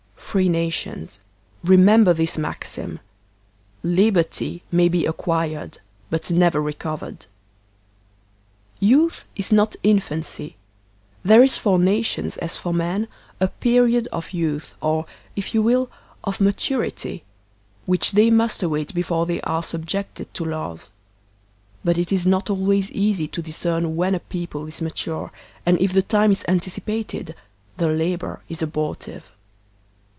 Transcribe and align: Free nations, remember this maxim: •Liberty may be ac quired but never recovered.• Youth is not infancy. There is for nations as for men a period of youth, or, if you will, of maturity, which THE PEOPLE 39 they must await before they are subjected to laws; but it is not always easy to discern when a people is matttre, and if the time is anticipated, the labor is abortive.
Free 0.31 0.47
nations, 0.47 1.19
remember 1.61 2.13
this 2.13 2.37
maxim: 2.37 3.01
•Liberty 3.83 4.61
may 4.71 4.87
be 4.87 5.01
ac 5.03 5.11
quired 5.17 5.79
but 6.09 6.31
never 6.31 6.61
recovered.• 6.61 7.19
Youth 8.79 9.25
is 9.35 9.51
not 9.51 9.75
infancy. 9.83 10.55
There 11.21 11.43
is 11.43 11.57
for 11.57 11.77
nations 11.77 12.37
as 12.37 12.55
for 12.55 12.73
men 12.73 13.09
a 13.41 13.49
period 13.49 14.07
of 14.13 14.31
youth, 14.31 14.73
or, 14.79 15.05
if 15.35 15.53
you 15.53 15.61
will, 15.61 15.91
of 16.23 16.39
maturity, 16.39 17.25
which 17.85 18.11
THE 18.13 18.21
PEOPLE 18.29 18.31
39 18.31 18.31
they 18.31 18.37
must 18.37 18.63
await 18.63 18.93
before 18.93 19.25
they 19.25 19.41
are 19.41 19.63
subjected 19.63 20.33
to 20.35 20.45
laws; 20.45 20.93
but 21.83 21.97
it 21.97 22.09
is 22.13 22.25
not 22.25 22.49
always 22.49 22.89
easy 22.91 23.27
to 23.27 23.41
discern 23.41 23.97
when 23.97 24.15
a 24.15 24.21
people 24.21 24.65
is 24.65 24.79
matttre, 24.79 25.29
and 25.65 25.77
if 25.81 25.91
the 25.91 26.01
time 26.01 26.31
is 26.31 26.45
anticipated, 26.47 27.35
the 27.75 27.89
labor 27.89 28.41
is 28.47 28.61
abortive. 28.61 29.33